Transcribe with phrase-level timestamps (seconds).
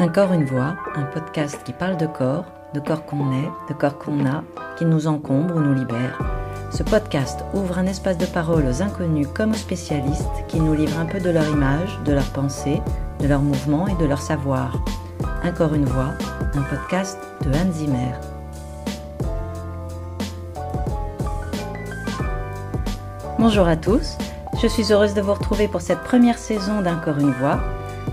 [0.00, 3.74] Un corps, une voix, un podcast qui parle de corps, de corps qu'on est, de
[3.74, 4.42] corps qu'on a,
[4.76, 6.18] qui nous encombre ou nous libère.
[6.72, 10.98] Ce podcast ouvre un espace de parole aux inconnus comme aux spécialistes qui nous livrent
[10.98, 12.82] un peu de leur image, de leur pensée,
[13.20, 14.82] de leur mouvement et de leur savoir.
[15.44, 16.10] Un une voix,
[16.54, 18.14] un podcast de Anne Zimmer.
[23.38, 24.18] Bonjour à tous,
[24.60, 27.60] je suis heureuse de vous retrouver pour cette première saison d'Un corps, une voix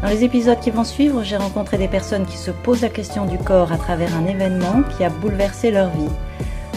[0.02, 3.26] dans les épisodes qui vont suivre, j'ai rencontré des personnes qui se posent la question
[3.26, 6.10] du corps à travers un événement qui a bouleversé leur vie,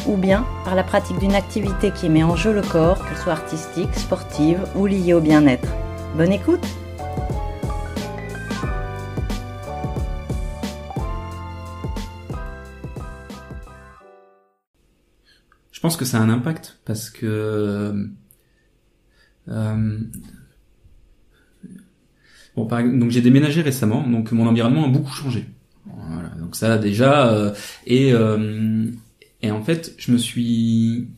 [0.06, 3.32] ou bien par la pratique d'une activité qui met en jeu le corps, qu'elle soit
[3.32, 5.68] artistique, sportive ou liée au bien-être.
[6.16, 6.66] Bonne écoute
[15.72, 18.06] Je pense que ça a un impact parce que
[19.48, 19.98] euh,
[22.56, 25.46] Bon, donc j'ai déménagé récemment, donc mon environnement a beaucoup changé.
[25.86, 27.52] Voilà, donc ça déjà euh,
[27.86, 28.86] et euh,
[29.42, 31.08] et en fait je me suis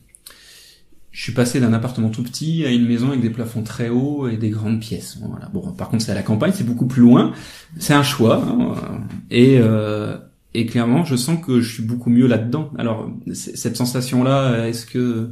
[1.11, 4.27] je suis passé d'un appartement tout petit à une maison avec des plafonds très hauts
[4.27, 5.17] et des grandes pièces.
[5.21, 5.47] Voilà.
[5.49, 7.33] Bon, par contre c'est à la campagne, c'est beaucoup plus loin.
[7.79, 8.75] C'est un choix hein,
[9.29, 10.17] et euh,
[10.53, 12.71] et clairement je sens que je suis beaucoup mieux là-dedans.
[12.77, 15.31] Alors cette sensation là, est-ce que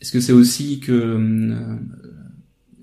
[0.00, 1.76] est-ce que c'est aussi que euh,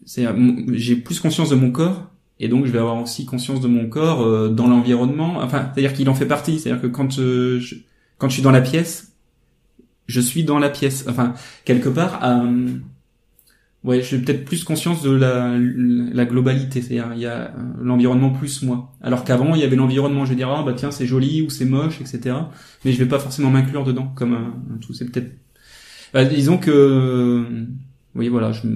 [0.05, 3.87] j'ai plus conscience de mon corps et donc je vais avoir aussi conscience de mon
[3.87, 5.37] corps euh, dans l'environnement.
[5.37, 6.59] Enfin, c'est-à-dire qu'il en fait partie.
[6.59, 7.75] C'est-à-dire que quand euh, je,
[8.17, 9.13] quand je suis dans la pièce,
[10.07, 11.05] je suis dans la pièce.
[11.07, 12.67] Enfin, quelque part, euh,
[13.83, 16.81] ouais, j'ai peut-être plus conscience de la, la globalité.
[16.81, 18.91] C'est-à-dire il y a l'environnement plus moi.
[19.01, 20.25] Alors qu'avant il y avait l'environnement.
[20.25, 22.35] Je vais dire ah bah tiens c'est joli ou c'est moche, etc.
[22.83, 24.93] Mais je vais pas forcément m'inclure dedans comme un, tout.
[24.93, 25.31] C'est peut-être.
[26.13, 27.47] Bah, disons que
[28.15, 28.67] oui voilà je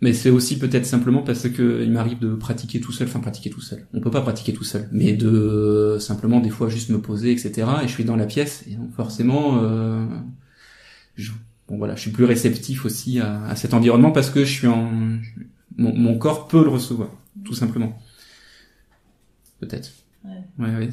[0.00, 3.50] mais c'est aussi peut-être simplement parce que il m'arrive de pratiquer tout seul, enfin pratiquer
[3.50, 3.86] tout seul.
[3.92, 7.66] On peut pas pratiquer tout seul, mais de simplement des fois juste me poser, etc.
[7.82, 10.06] Et je suis dans la pièce, et donc forcément, euh,
[11.16, 11.32] je,
[11.68, 14.68] bon voilà, je suis plus réceptif aussi à, à, cet environnement parce que je suis
[14.68, 14.90] en,
[15.76, 17.10] mon, mon corps peut le recevoir,
[17.44, 17.98] tout simplement.
[19.60, 19.90] Peut-être.
[20.24, 20.42] Ouais.
[20.58, 20.88] ouais, ouais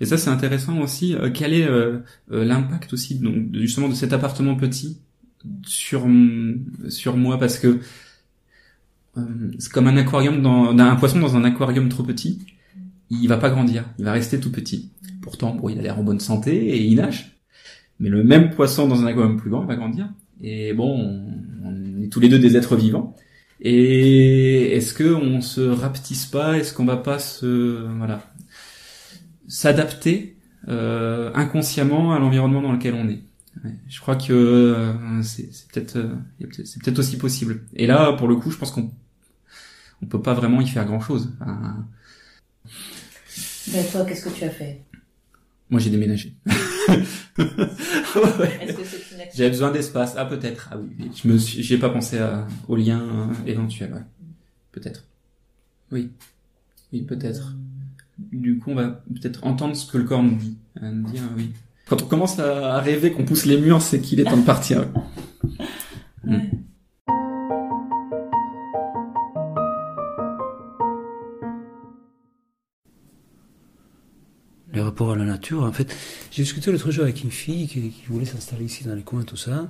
[0.00, 1.14] et ça c'est intéressant aussi.
[1.14, 1.98] Euh, quel est euh,
[2.30, 4.98] euh, l'impact aussi donc justement de cet appartement petit
[5.66, 6.06] sur
[6.88, 7.80] sur moi parce que
[9.58, 12.40] c'est comme un aquarium dans un poisson dans un aquarium trop petit,
[13.10, 14.92] il va pas grandir, il va rester tout petit.
[15.22, 17.38] Pourtant, bon, il a l'air en bonne santé et il nage.
[18.00, 20.08] Mais le même poisson dans un aquarium plus grand, va grandir.
[20.40, 21.26] Et bon,
[21.64, 23.16] on est tous les deux des êtres vivants.
[23.60, 26.58] Et est-ce que on se rapetisse pas?
[26.58, 28.22] Est-ce qu'on va pas se voilà
[29.48, 30.36] s'adapter
[30.68, 33.22] euh, inconsciemment à l'environnement dans lequel on est?
[33.88, 36.14] Je crois que euh, c'est peut-être euh,
[36.64, 37.64] c'est peut-être aussi possible.
[37.74, 38.90] Et là, pour le coup, je pense qu'on
[40.02, 41.32] on peut pas vraiment y faire grand chose.
[43.72, 44.84] Ben toi, qu'est-ce que tu as fait?
[45.70, 46.34] Moi, j'ai déménagé.
[47.38, 48.76] ouais.
[49.34, 50.14] J'avais besoin d'espace.
[50.16, 50.70] Ah, peut-être.
[50.72, 53.92] Ah oui, je me j'ai pas pensé à, au lien euh, éventuel.
[53.92, 54.04] Ouais.
[54.72, 55.04] Peut-être.
[55.92, 56.10] Oui.
[56.92, 57.54] Oui, peut-être.
[58.18, 60.56] Du coup, on va peut-être entendre ce que le corps nous dit.
[60.80, 61.50] Nous dire, oui.
[61.88, 64.86] Quand on commence à rêver qu'on pousse les murs, c'est qu'il est temps de partir.
[66.24, 66.36] ouais.
[66.36, 66.68] Hmm.
[74.78, 75.64] le rapport à la nature.
[75.64, 75.94] En fait,
[76.30, 79.36] j'ai discuté l'autre jour avec une fille qui, voulait s'installer ici dans les coins, tout
[79.36, 79.68] ça.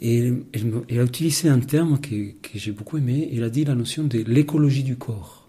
[0.00, 3.30] Et elle, a utilisé un terme que, j'ai beaucoup aimé.
[3.32, 5.48] Elle a dit la notion de l'écologie du corps.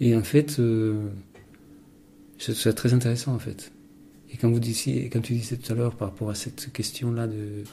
[0.00, 1.08] Et en fait, euh,
[2.38, 3.72] c'est très intéressant en fait.
[4.32, 7.26] Et quand vous disiez, quand tu disais tout à l'heure par rapport à cette question-là
[7.26, 7.64] de,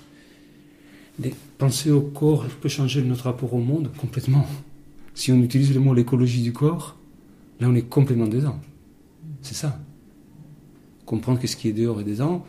[1.19, 4.47] de penser au corps peut changer notre rapport au monde complètement.
[5.16, 6.97] Si on utilise le mot l'écologie du corps,
[7.59, 8.59] Là, on est complètement dedans.
[9.41, 9.79] C'est ça.
[11.06, 12.45] Comprendre que ce qui est dehors est dedans.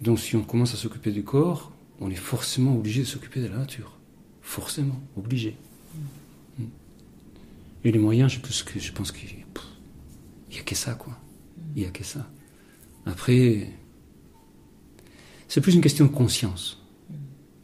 [0.00, 3.46] Donc, si on commence à s'occuper du corps, on est forcément obligé de s'occuper de
[3.46, 3.98] la nature.
[4.42, 5.56] Forcément, obligé.
[6.58, 6.64] Mm.
[7.84, 11.18] Et les moyens, je pense que je pense qu'il n'y a que ça, quoi.
[11.74, 12.28] Il n'y a que ça.
[13.06, 13.68] Après,
[15.48, 16.82] c'est plus une question de conscience.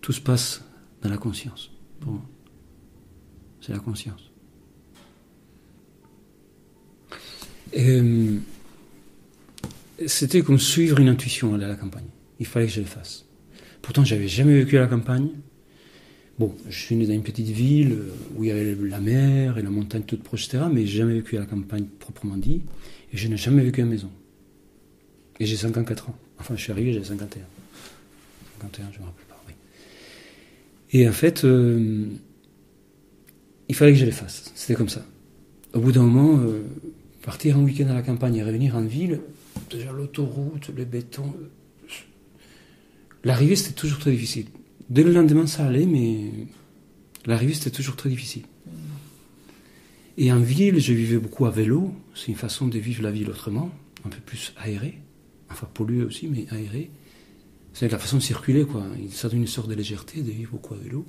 [0.00, 0.62] Tout se passe
[1.02, 1.70] dans la conscience.
[2.04, 2.20] Moi,
[3.60, 4.30] c'est la conscience.
[7.76, 8.38] Euh,
[10.06, 12.08] c'était comme suivre une intuition à la campagne.
[12.38, 13.26] Il fallait que je le fasse.
[13.82, 15.28] Pourtant, j'avais jamais vécu à la campagne.
[16.40, 17.98] Bon, je suis né dans une petite ville
[18.34, 20.64] où il y avait la mer et la montagne toute proche, etc.
[20.72, 22.62] Mais j'ai jamais vécu à la campagne proprement dit.
[23.12, 24.10] Et je n'ai jamais vécu à la maison.
[25.38, 26.16] Et j'ai 54 ans.
[26.38, 27.42] Enfin, je suis arrivé, j'ai 51.
[28.62, 29.52] 51, je me rappelle pas, oui.
[30.92, 32.06] Et en fait, euh,
[33.68, 34.50] il fallait que je les fasse.
[34.54, 35.04] C'était comme ça.
[35.74, 36.62] Au bout d'un moment, euh,
[37.22, 39.20] partir un week-end à la campagne et revenir en ville,
[39.70, 41.34] déjà l'autoroute, le béton.
[43.24, 44.46] L'arrivée, c'était toujours très difficile.
[44.90, 46.32] Dès le lendemain, ça allait, mais
[47.24, 48.42] l'arrivée, c'était toujours très difficile.
[50.18, 51.94] Et en ville, je vivais beaucoup à vélo.
[52.14, 53.70] C'est une façon de vivre la ville autrement,
[54.04, 54.98] un peu plus aérée.
[55.50, 56.90] Enfin, polluée aussi, mais aérée.
[57.72, 58.84] C'est la façon de circuler, quoi.
[59.10, 61.06] Ça donne une sorte de légèreté de vivre beaucoup à vélo.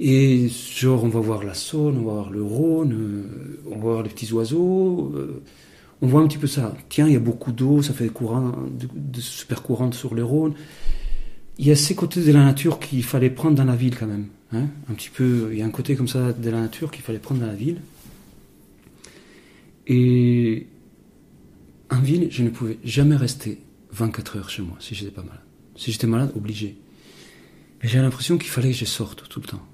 [0.00, 3.80] Et genre, on va voir la Saône, on va voir le Rhône, euh, on va
[3.82, 5.12] voir les petits oiseaux.
[5.14, 5.42] euh,
[6.02, 6.74] on voit un petit peu ça.
[6.88, 10.24] Tiens, il y a beaucoup d'eau, ça fait des courants, de, super courantes sur le
[10.24, 10.54] Rhône.
[11.58, 14.06] Il y a ces côtés de la nature qu'il fallait prendre dans la ville quand
[14.06, 14.26] même.
[14.52, 17.02] Hein un petit peu, il y a un côté comme ça de la nature qu'il
[17.02, 17.80] fallait prendre dans la ville.
[19.86, 20.66] Et
[21.90, 23.60] en ville, je ne pouvais jamais rester
[23.92, 25.40] 24 heures chez moi si j'étais pas malade.
[25.76, 26.76] Si j'étais malade, obligé.
[27.82, 29.66] Mais j'ai l'impression qu'il fallait que je sorte tout le temps.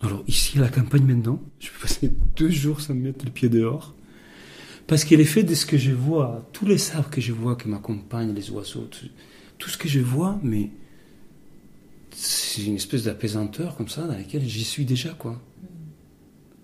[0.00, 3.48] Alors ici, à la campagne maintenant, je peux passer deux jours sans mettre le pied
[3.48, 3.94] dehors.
[4.86, 7.68] Parce que l'effet de ce que je vois, tous les arbres que je vois qui
[7.68, 9.06] m'accompagnent, les oiseaux, tout,
[9.64, 10.68] tout ce que je vois, mais
[12.10, 15.40] c'est une espèce d'apaisanteur comme ça dans laquelle j'y suis déjà, quoi.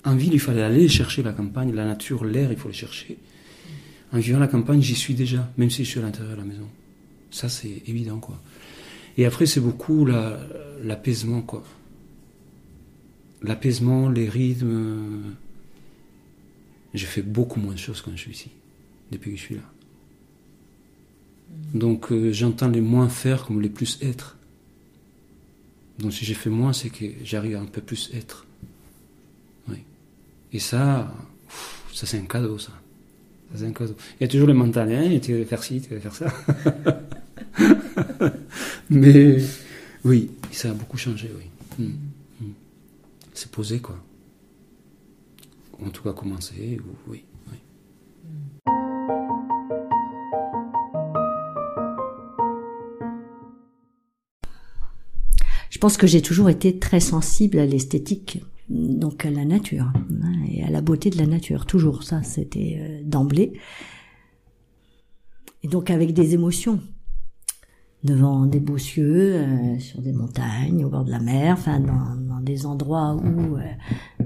[0.04, 3.16] En ville, il fallait aller chercher la campagne, la nature, l'air, il faut les chercher.
[4.12, 6.46] En vivant la campagne, j'y suis déjà, même si je suis à l'intérieur de la
[6.46, 6.68] maison.
[7.30, 8.38] Ça, c'est évident, quoi.
[9.16, 10.38] Et après, c'est beaucoup la-
[10.84, 11.64] l'apaisement, quoi.
[13.42, 15.22] L'apaisement, les rythmes.
[16.92, 18.50] Je fais beaucoup moins de choses quand je suis ici,
[19.10, 19.62] depuis que je suis là.
[21.74, 24.36] Donc, euh, j'entends les moins faire comme les plus être.
[25.98, 28.46] Donc, si j'ai fait moins, c'est que j'arrive à un peu plus être.
[29.68, 29.78] Oui.
[30.52, 31.14] Et ça,
[31.92, 32.72] ça c'est un cadeau, ça.
[33.54, 33.94] C'est un cadeau.
[34.18, 36.32] Il y a toujours le mental, hein, tu veux faire ci, tu veux faire ça.
[38.90, 39.38] Mais
[40.04, 41.84] oui, ça a beaucoup changé, oui.
[41.84, 42.44] Mm.
[42.46, 42.52] Mm.
[43.34, 43.98] C'est posé, quoi.
[45.84, 47.24] En tout cas, commencer, ou- oui.
[47.50, 47.58] oui.
[48.56, 48.59] Je
[55.80, 59.90] pense que j'ai toujours été très sensible à l'esthétique, donc à la nature
[60.22, 61.66] hein, et à la beauté de la nature.
[61.66, 63.54] Toujours ça, c'était euh, d'emblée.
[65.62, 66.80] Et donc avec des émotions
[68.04, 72.14] devant des beaux cieux, euh, sur des montagnes, au bord de la mer, enfin dans,
[72.16, 73.62] dans des endroits où euh,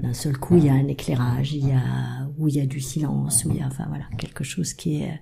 [0.01, 2.65] d'un seul coup il y a un éclairage, il y a où il y a
[2.65, 5.19] du silence, où il y a enfin voilà quelque chose qui est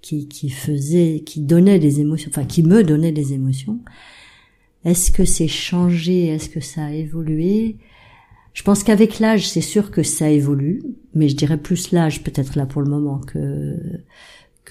[0.00, 3.80] qui qui faisait, qui donnait des émotions, enfin qui me donnait des émotions.
[4.88, 6.28] Est-ce que c'est changé?
[6.28, 7.76] Est-ce que ça a évolué?
[8.54, 10.82] Je pense qu'avec l'âge, c'est sûr que ça évolue,
[11.14, 13.76] mais je dirais plus l'âge peut-être là pour le moment que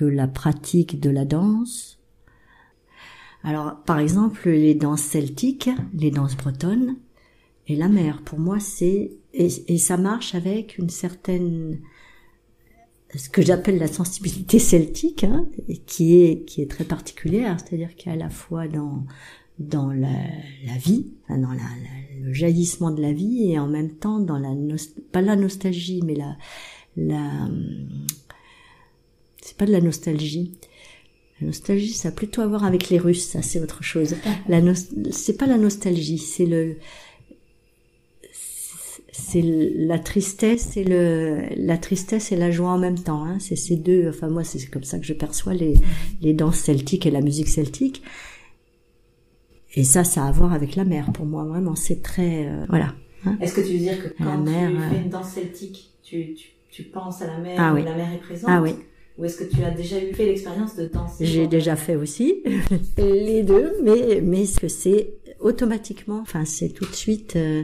[0.05, 1.99] la pratique de la danse.
[3.43, 6.97] Alors, par exemple, les danses celtiques, les danses bretonnes
[7.67, 11.79] et la mer, pour moi, c'est et, ça marche avec une certaine
[13.15, 15.47] ce que j'appelle la sensibilité celtique, hein,
[15.85, 19.05] qui est qui est très particulière, c'est-à-dire qu'à la fois dans
[19.59, 20.07] dans la,
[20.65, 24.37] la vie, dans la, la- le jaillissement de la vie et en même temps dans
[24.37, 24.49] la
[25.11, 26.35] pas la nostalgie mais la
[26.97, 27.87] la hum,
[29.41, 30.53] c'est pas de la nostalgie.
[31.39, 34.15] La nostalgie, ça a plutôt à voir avec les Russes, ça c'est autre chose.
[34.49, 34.73] La nos-
[35.11, 36.77] c'est pas la nostalgie, c'est le
[39.11, 43.37] c'est la tristesse et le la tristesse et la joie en même temps hein.
[43.39, 45.73] c'est ces deux enfin moi c'est comme ça que je perçois les
[46.21, 48.03] les danses celtiques et la musique celtique
[49.77, 51.11] et ça ça a à voir avec la mer.
[51.13, 53.37] Pour moi vraiment c'est très euh, voilà hein.
[53.41, 56.33] Est-ce que tu veux dire que quand mer, tu euh, fais une danse celtique, tu,
[56.33, 57.83] tu, tu penses à la mer, Ah oui.
[57.83, 58.49] la mer est présente?
[58.51, 58.71] Ah oui.
[59.17, 61.25] Ou est-ce que tu as déjà eu fait l'expérience de danser?
[61.25, 62.43] J'ai déjà fait aussi.
[62.97, 67.63] Les deux mais mais que c'est automatiquement enfin c'est tout de suite euh,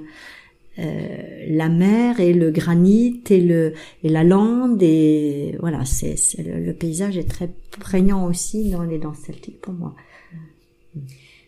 [0.80, 6.44] euh, la mer et le granit et le et la lande et voilà c'est c'est
[6.44, 9.96] le, le paysage est très prégnant aussi dans les danses celtiques pour moi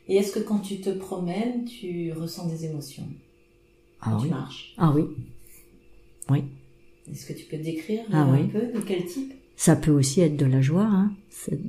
[0.07, 3.07] Et est-ce que quand tu te promènes, tu ressens des émotions?
[4.01, 4.73] Ah quand tu oui marches?
[4.77, 5.03] Ah oui
[6.29, 6.43] oui
[7.11, 8.47] Est-ce que tu peux décrire Ah un oui.
[8.47, 9.33] peu de quel type?
[9.55, 11.11] Ça peut aussi être de la joie hein.
[11.29, 11.59] C'est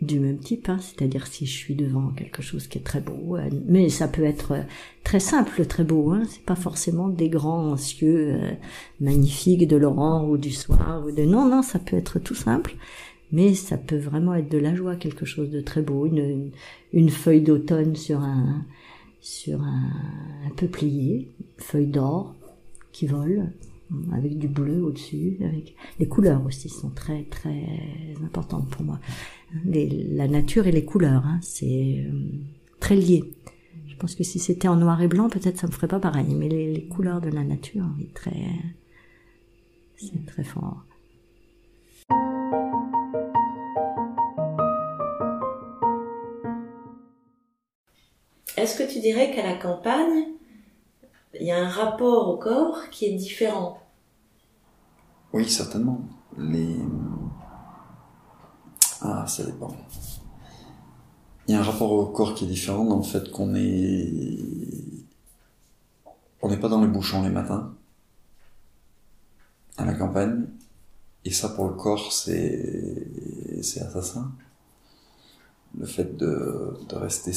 [0.00, 0.78] du même type hein.
[0.80, 4.24] c'est-à-dire si je suis devant quelque chose qui est très beau euh, mais ça peut
[4.24, 4.62] être euh,
[5.04, 6.24] très simple très beau hein.
[6.28, 8.50] c'est pas forcément des grands cieux euh,
[9.00, 12.74] magnifiques de l'aurore ou du soir ou de non non ça peut être tout simple
[13.32, 16.06] mais ça peut vraiment être de la joie quelque chose de très beau
[16.92, 18.64] une feuille d'automne sur un
[19.20, 19.90] sur un,
[20.46, 22.34] un peuplier feuille d'or
[22.92, 23.52] qui vole
[24.12, 27.62] avec du bleu au-dessus, avec les couleurs aussi sont très très
[28.24, 29.00] importantes pour moi.
[29.64, 32.30] La nature et les couleurs, hein, c'est euh,
[32.80, 33.24] très lié.
[33.86, 36.34] Je pense que si c'était en noir et blanc, peut-être ça me ferait pas pareil.
[36.34, 38.46] Mais les, les couleurs de la nature, oui, très,
[39.96, 40.84] c'est très fort.
[48.62, 50.28] Est-ce que tu dirais qu'à la campagne,
[51.34, 53.82] il y a un rapport au corps qui est différent?
[55.32, 56.00] Oui, certainement.
[56.38, 56.76] Les...
[59.00, 59.74] Ah, ça dépend.
[61.48, 64.08] Il y a un rapport au corps qui est différent dans le fait qu'on est...
[66.40, 67.74] On n'est pas dans les bouchons les matins,
[69.76, 70.46] à la campagne,
[71.24, 73.08] et ça pour le corps c'est
[73.60, 74.30] c'est assassin.
[75.76, 77.32] Le fait de rester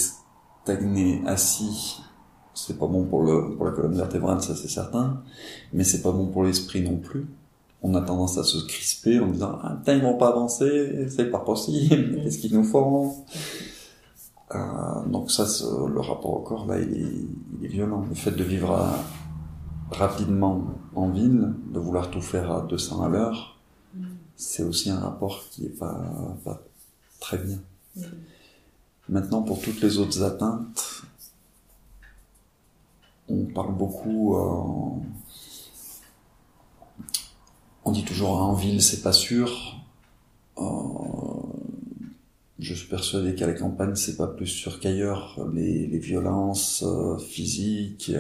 [0.66, 2.02] stagné, assis,
[2.56, 5.22] c'est pas bon pour, le, pour la colonne vertébrale, ça c'est certain,
[5.74, 7.28] mais c'est pas bon pour l'esprit non plus.
[7.84, 11.30] On a tendance à se crisper en disant ah putain ils vont pas avancer, c'est
[11.30, 13.14] pas possible, qu'est-ce qu'ils nous font?
[14.56, 14.58] Euh,
[15.08, 15.46] Donc ça,
[15.88, 17.14] le rapport au corps là, il est,
[17.60, 18.04] il est violent.
[18.10, 18.76] Le fait de vivre
[19.92, 20.64] rapidement
[20.96, 23.60] en ville, de vouloir tout faire à 200 à l'heure,
[24.36, 26.02] c'est aussi un rapport qui est pas,
[26.44, 26.60] pas
[27.20, 27.60] très bien.
[29.08, 31.04] Maintenant, pour toutes les autres atteintes,
[33.30, 34.36] on parle beaucoup.
[34.36, 35.00] Euh,
[37.84, 39.78] on dit toujours en ville, c'est pas sûr.
[40.58, 40.64] Euh,
[42.58, 45.40] je suis persuadé qu'à la campagne, c'est pas plus sûr qu'ailleurs.
[45.54, 48.14] Les, les, violences euh, physiques, il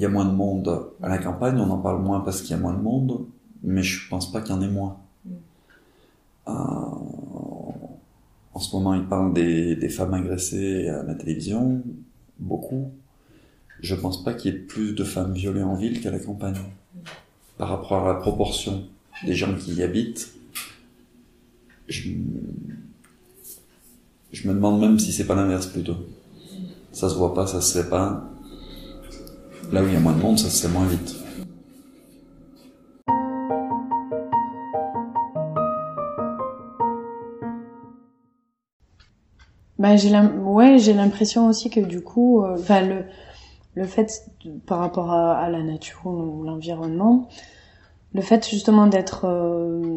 [0.00, 1.58] y a moins de monde à la campagne.
[1.58, 3.26] On en parle moins parce qu'il y a moins de monde,
[3.62, 4.98] mais je pense pas qu'il y en ait moins.
[8.54, 11.82] En ce moment, ils parlent des, femmes agressées à la télévision,
[12.38, 12.92] beaucoup.
[13.80, 16.56] Je pense pas qu'il y ait plus de femmes violées en ville qu'à la campagne.
[17.56, 18.84] Par rapport à la proportion
[19.24, 20.34] des gens qui y habitent,
[21.88, 22.10] je,
[24.32, 25.96] je me demande même si c'est pas l'inverse plutôt.
[26.92, 28.30] Ça se voit pas, ça se sait pas.
[29.72, 31.21] Là où il y a moins de monde, ça se sait moins vite.
[39.82, 43.02] Bah, j'ai ouais, j'ai l'impression aussi que du coup, euh, enfin le
[43.74, 44.30] le fait
[44.64, 47.26] par rapport à, la nature ou l'environnement,
[48.14, 49.96] le fait justement d'être euh,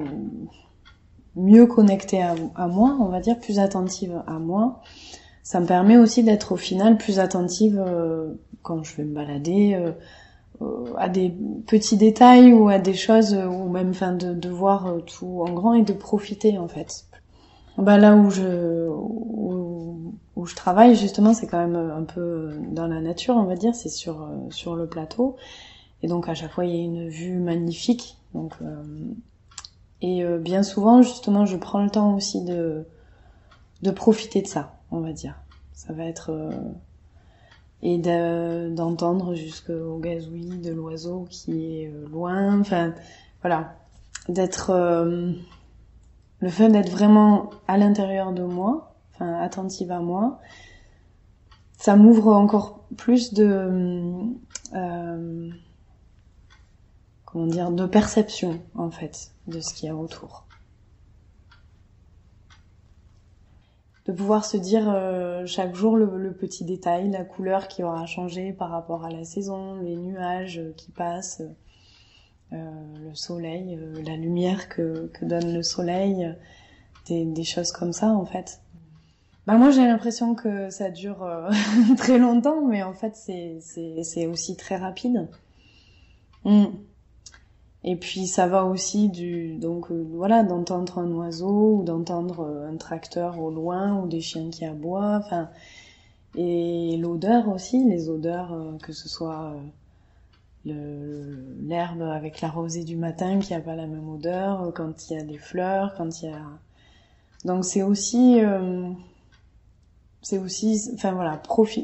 [1.36, 4.82] mieux connecté à, moi, on va dire plus attentive à moi,
[5.44, 9.80] ça me permet aussi d'être au final plus attentive euh, quand je vais me balader
[10.98, 11.32] à des
[11.68, 15.94] petits détails ou à des choses ou même de, voir tout en grand et de
[15.94, 17.06] profiter en fait.
[17.77, 18.88] Bah là où je
[20.36, 23.74] où je travaille justement, c'est quand même un peu dans la nature, on va dire,
[23.74, 25.38] c'est sur sur le plateau.
[26.04, 28.18] Et donc à chaque fois il y a une vue magnifique.
[28.34, 28.84] Donc euh,
[30.01, 32.86] et euh, bien souvent justement, je prends le temps aussi de
[33.82, 35.36] de profiter de ça, on va dire.
[35.74, 36.51] Ça va être euh,
[37.82, 42.60] et d'entendre jusqu'au gazouillis de l'oiseau qui est loin.
[42.60, 42.94] Enfin
[43.42, 43.75] voilà,
[44.27, 44.72] d'être
[46.39, 50.40] le fait d'être vraiment à l'intérieur de moi, enfin attentive à moi,
[51.78, 54.00] ça m'ouvre encore plus de
[54.74, 55.50] euh,
[57.26, 60.46] comment dire de perception en fait de ce qu'il y a autour.
[64.06, 68.54] De pouvoir se dire euh, chaque jour le, petit détail, la couleur qui aura changé
[68.54, 71.42] par rapport à la saison, les nuages qui passent,
[72.54, 72.58] euh,
[73.04, 76.32] le soleil, euh, la lumière que, que, donne le soleil,
[77.08, 78.62] des, choses comme ça en fait.
[79.48, 81.52] Bah moi j'ai l'impression que ça dure euh,
[81.98, 85.28] très longtemps, mais en fait c'est aussi très rapide.
[86.46, 86.66] Mm.
[87.84, 93.40] Et puis ça va aussi du donc voilà d'entendre un oiseau ou d'entendre un tracteur
[93.40, 95.50] au loin ou des chiens qui aboient, enfin
[96.36, 99.54] et l'odeur aussi, les odeurs que ce soit
[100.66, 105.20] l'herbe avec la rosée du matin qui a pas la même odeur, quand il y
[105.20, 106.42] a des fleurs, quand il y a...
[107.46, 108.42] Donc c'est aussi...
[110.25, 110.89] C'est aussi...
[110.96, 111.39] Enfin voilà,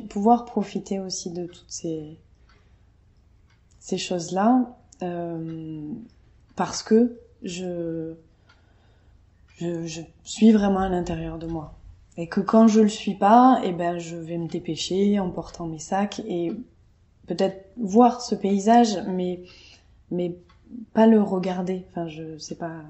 [0.09, 2.17] pouvoir profiter aussi de toutes ces,
[3.99, 5.87] choses-là, euh,
[6.55, 8.15] parce que je,
[10.23, 11.75] suis vraiment à l'intérieur de moi.
[12.17, 15.67] Et que quand je le suis pas, eh ben je vais me dépêcher en portant
[15.67, 16.51] mes sacs et
[17.27, 19.43] peut-être voir ce paysage, mais,
[20.09, 20.35] mais
[20.95, 21.85] pas le regarder.
[21.91, 22.81] Enfin, je sais pas.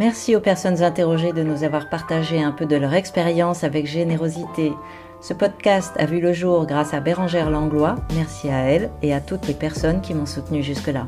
[0.00, 4.72] Merci aux personnes interrogées de nous avoir partagé un peu de leur expérience avec générosité.
[5.20, 7.96] Ce podcast a vu le jour grâce à Bérangère Langlois.
[8.14, 11.06] Merci à elle et à toutes les personnes qui m'ont soutenu jusque-là.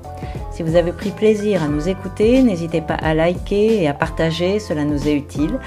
[0.50, 4.58] Si vous avez pris plaisir à nous écouter, n'hésitez pas à liker et à partager,
[4.58, 5.58] cela nous est utile.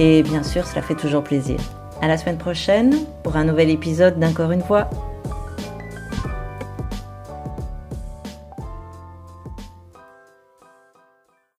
[0.00, 1.58] Et bien sûr, cela fait toujours plaisir.
[2.00, 4.90] À la semaine prochaine pour un nouvel épisode d'Encore une fois.